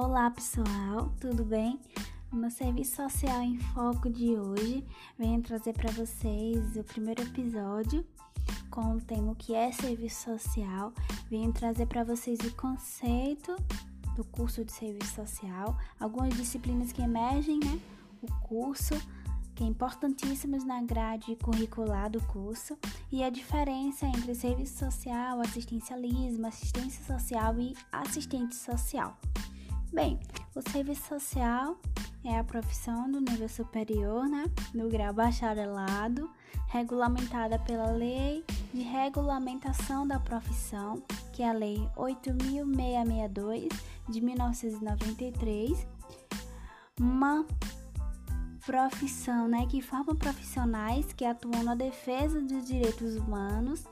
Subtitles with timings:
[0.00, 1.76] Olá pessoal, tudo bem?
[2.32, 4.86] No Serviço Social em Foco de hoje,
[5.18, 8.06] venho trazer para vocês o primeiro episódio
[8.70, 10.92] com o tema que é serviço social.
[11.28, 13.56] Venho trazer para vocês o conceito
[14.14, 17.80] do curso de serviço social, algumas disciplinas que emergem, né?
[18.22, 18.94] O curso
[19.56, 22.78] que é importantíssimos na grade curricular do curso,
[23.10, 29.18] e a diferença entre serviço social, assistencialismo, assistência social e assistente social.
[29.92, 30.20] Bem,
[30.54, 31.78] o serviço social
[32.22, 36.30] é a profissão do nível superior, né, no grau bacharelado,
[36.68, 41.02] regulamentada pela Lei de Regulamentação da Profissão,
[41.32, 43.68] que é a Lei 8.662
[44.10, 45.86] de 1993,
[47.00, 47.46] uma
[48.66, 53.84] profissão, né, que forma profissionais que atuam na defesa dos direitos humanos,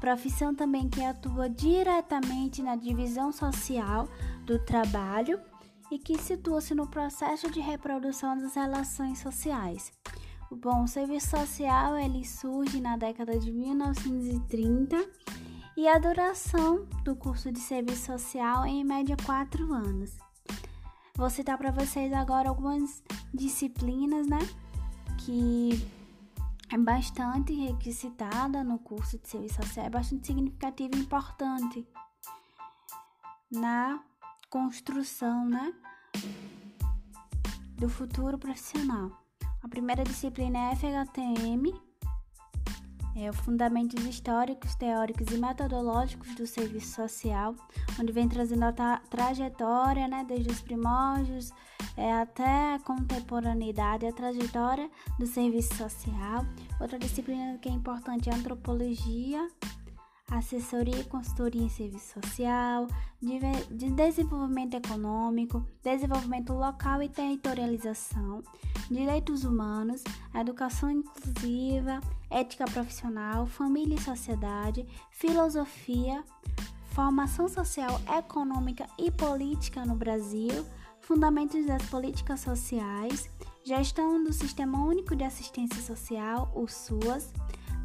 [0.00, 4.08] profissão também que atua diretamente na divisão social
[4.44, 5.40] do trabalho
[5.90, 9.92] e que situa-se no processo de reprodução das relações sociais.
[10.50, 14.96] Bom, o serviço social ele surge na década de 1930
[15.76, 20.16] e a duração do curso de serviço social é em média quatro anos.
[21.14, 24.38] Vou citar para vocês agora algumas disciplinas, né?
[25.18, 25.70] Que
[26.72, 31.86] é bastante requisitada no curso de serviço social, é bastante significativa e importante
[33.50, 34.02] na
[34.50, 35.72] construção, né?
[37.72, 39.10] Do futuro profissional.
[39.62, 41.72] A primeira disciplina é FHTM,
[43.16, 47.54] é, fundamentos históricos, teóricos e metodológicos do serviço social,
[47.98, 51.50] onde vem trazendo a tra trajetória, né, desde os primórdios
[51.96, 56.44] é, até a contemporaneidade, a trajetória do serviço social.
[56.78, 59.48] Outra disciplina que é importante é a antropologia,
[60.30, 62.88] assessoria e consultoria em serviço social,
[63.20, 68.42] de desenvolvimento econômico, desenvolvimento local e territorialização,
[68.90, 70.02] direitos humanos,
[70.34, 72.00] educação inclusiva,
[72.30, 76.24] ética profissional, família e sociedade, filosofia,
[76.92, 80.66] formação social, econômica e política no Brasil,
[81.00, 83.30] fundamentos das políticas sociais,
[83.64, 87.32] gestão do Sistema Único de Assistência Social, o SUAS,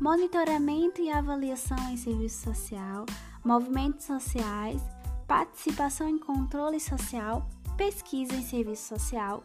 [0.01, 3.06] monitoramento e avaliação em serviço social,
[3.45, 4.81] movimentos sociais,
[5.28, 7.47] participação em controle social,
[7.78, 9.44] pesquisa em serviço social,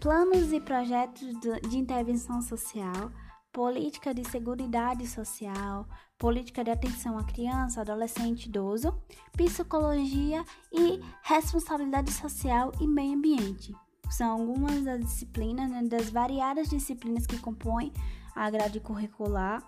[0.00, 1.28] planos e projetos
[1.68, 3.12] de intervenção social,
[3.52, 5.86] política de seguridade social,
[6.18, 8.98] política de atenção à criança, adolescente, idoso,
[9.36, 13.76] psicologia e responsabilidade social e meio ambiente.
[14.08, 17.92] São algumas das disciplinas, né, das variadas disciplinas que compõem
[18.34, 19.62] a grade curricular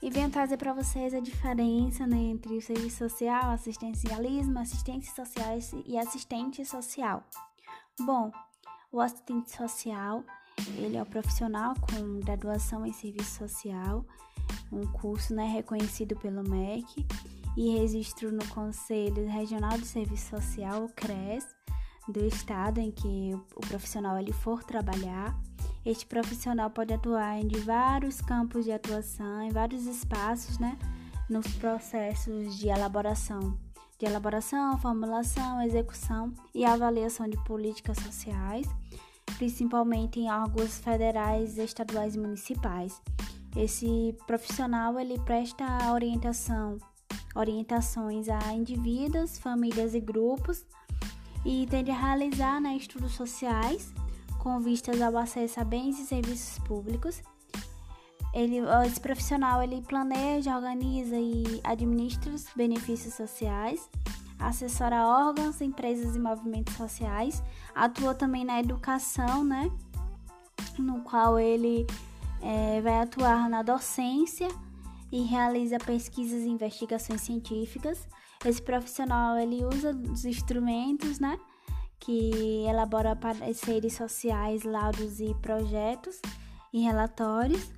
[0.00, 5.58] e venho trazer para vocês a diferença né, entre o serviço social, assistencialismo, assistência social
[5.86, 7.24] e assistente social.
[8.00, 8.30] Bom,
[8.92, 10.24] o assistente social
[10.76, 14.04] ele é o profissional com graduação em serviço social,
[14.72, 17.06] um curso né, reconhecido pelo MEC
[17.56, 21.46] e registro no Conselho Regional de Serviço Social, o CRES,
[22.08, 25.38] do estado em que o profissional ele for trabalhar.
[25.88, 30.78] Este profissional pode atuar em vários campos de atuação, em vários espaços, né,
[31.30, 33.58] nos processos de elaboração,
[33.98, 38.66] de elaboração, formulação, execução e avaliação de políticas sociais,
[39.38, 43.00] principalmente em órgãos federais, estaduais e municipais.
[43.56, 46.76] Esse profissional ele presta orientação,
[47.34, 50.66] orientações a indivíduos, famílias e grupos
[51.46, 53.90] e tende a realizar né, estudos sociais
[54.48, 57.22] com vistas ao acesso a bens e serviços públicos.
[58.32, 63.90] Ele, esse profissional ele planeja, organiza e administra os benefícios sociais,
[64.38, 67.42] assessora órgãos, empresas e movimentos sociais,
[67.74, 69.70] atua também na educação, né?
[70.78, 71.86] No qual ele
[72.40, 74.48] é, vai atuar na docência
[75.12, 78.08] e realiza pesquisas e investigações científicas.
[78.42, 81.38] Esse profissional ele usa os instrumentos, né?
[82.00, 86.20] Que elabora pareceres sociais, laudos e projetos
[86.72, 87.70] e relatórios.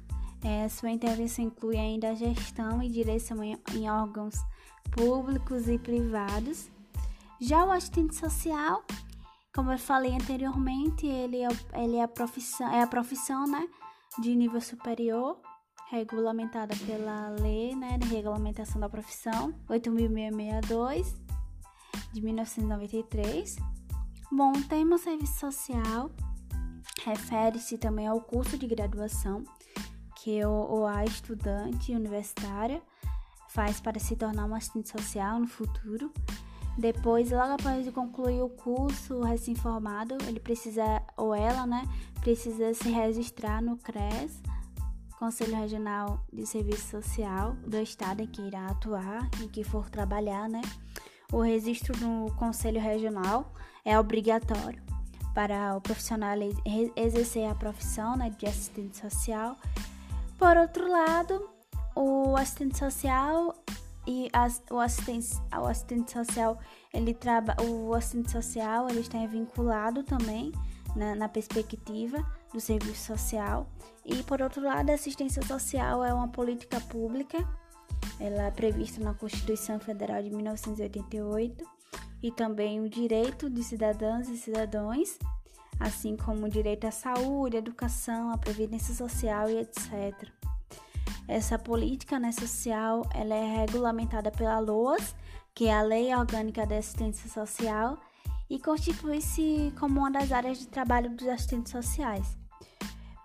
[0.42, 4.34] É, sua intervenção inclui ainda a gestão e direção em, em órgãos
[4.90, 6.70] públicos e privados.
[7.40, 8.84] Já o assistente social,
[9.54, 13.68] como eu falei anteriormente, ele é, ele é, a, profissão, é a profissão né,
[14.18, 15.38] de nível superior,
[15.90, 21.14] regulamentada pela lei né, de regulamentação da profissão 8.662
[22.12, 23.79] de 1993
[24.32, 26.08] Bom, o termo serviço social
[27.04, 29.42] refere-se também ao curso de graduação
[30.22, 32.80] que o, a estudante universitária
[33.48, 36.12] faz para se tornar uma assistente social no futuro.
[36.78, 41.82] Depois, logo após de concluir o curso recém-formado, ele precisa, ou ela, né,
[42.20, 44.40] precisa se registrar no CRES,
[45.18, 50.48] Conselho Regional de Serviço Social do Estado em que irá atuar, em que for trabalhar,
[50.48, 50.62] né.
[51.32, 53.52] O registro no Conselho Regional
[53.84, 54.82] é obrigatório
[55.34, 56.36] para o profissional
[56.96, 59.56] exercer a profissão né, de assistente social.
[60.36, 61.48] Por outro lado,
[61.94, 63.54] o assistente social
[64.06, 66.58] e as, o, assistente, o assistente social
[66.92, 70.52] ele trabalha o assistente social ele está vinculado também
[70.96, 72.18] na, na, perspectiva
[72.52, 73.68] do serviço social
[74.04, 77.46] e por outro lado a assistência social é uma política pública
[78.20, 81.64] ela é prevista na Constituição Federal de 1988
[82.22, 85.18] e também o direito de cidadãs e cidadãos
[85.80, 90.28] assim como o direito à saúde, à educação, à previdência social e etc.
[91.26, 95.16] Essa política né, social ela é regulamentada pela LOAS,
[95.54, 97.98] que é a Lei Orgânica da Assistência Social,
[98.48, 102.36] e constitui-se como uma das áreas de trabalho dos assistentes sociais.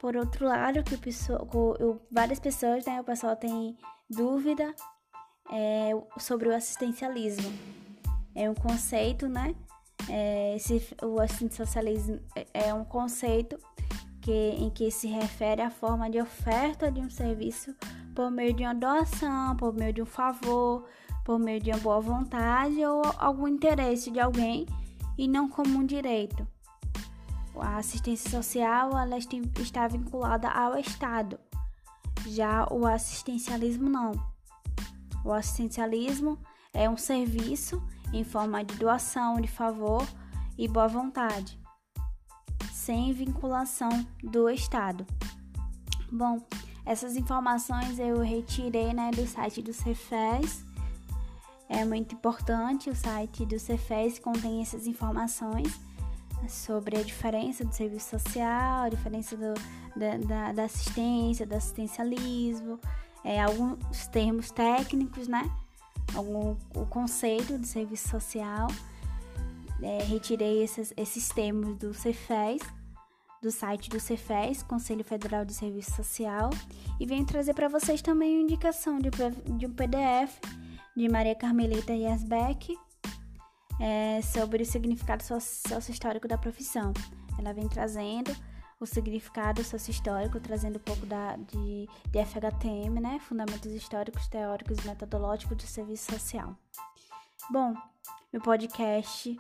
[0.06, 0.96] Por outro lado, que
[1.42, 3.76] o, várias pessoas, né, o pessoal tem
[4.08, 4.72] dúvida
[5.52, 7.52] é, sobre o assistencialismo.
[8.36, 9.56] É um conceito, né?
[10.08, 12.20] É, esse, o assistencialismo
[12.54, 13.58] é um conceito
[14.22, 17.76] que, em que se refere à forma de oferta de um serviço
[18.14, 20.88] por meio de uma doação, por meio de um favor,
[21.24, 24.68] por meio de uma boa vontade ou algum interesse de alguém
[25.18, 26.48] e não como um direito.
[27.62, 31.40] A assistência social ela está vinculada ao Estado,
[32.28, 34.12] já o assistencialismo não.
[35.24, 36.38] O assistencialismo
[36.74, 37.82] é um serviço
[38.14, 40.06] em forma de doação, de favor
[40.58, 41.60] e boa vontade,
[42.72, 43.90] sem vinculação
[44.24, 45.06] do Estado.
[46.12, 46.42] Bom,
[46.86, 50.64] essas informações eu retirei né, do site do Cefes.
[51.68, 55.80] É muito importante, o site do Cefes contém essas informações
[56.48, 59.54] sobre a diferença do serviço social, a diferença do,
[59.96, 62.80] da, da, da, assistência, do assistencialismo,
[63.24, 65.50] é, alguns termos técnicos, né?
[66.14, 68.68] Algum, o conceito de serviço social.
[69.82, 72.62] É, retirei esses, esses termos do Cefes
[73.46, 76.50] do site do Cefes, Conselho Federal de Serviço Social,
[77.00, 79.12] e venho trazer para vocês também uma indicação de,
[79.58, 80.40] de um PDF
[80.98, 82.76] de Maria Carmelita Yasbeck
[83.80, 86.94] é, sobre o significado sócio-histórico da profissão.
[87.38, 88.36] Ela vem trazendo
[88.80, 93.20] o significado sócio-histórico, trazendo um pouco da, de, de FHTM, né?
[93.20, 96.56] Fundamentos históricos, teóricos e metodológicos do serviço social.
[97.50, 97.74] Bom,
[98.32, 99.38] meu podcast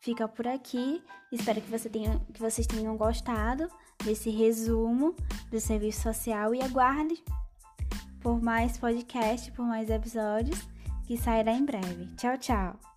[0.00, 1.02] fica por aqui.
[1.32, 3.68] Espero que, você tenha, que vocês tenham gostado
[4.04, 5.14] desse resumo
[5.50, 7.22] do serviço social e aguarde
[8.20, 10.66] por mais podcast, por mais episódios
[11.06, 12.06] que sairá em breve.
[12.16, 12.93] Tchau, tchau!